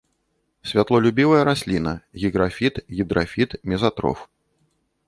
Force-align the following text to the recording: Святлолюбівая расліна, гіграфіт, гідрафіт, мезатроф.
Святлолюбівая 0.69 1.43
расліна, 1.49 1.93
гіграфіт, 2.25 2.75
гідрафіт, 2.95 3.51
мезатроф. 3.69 4.27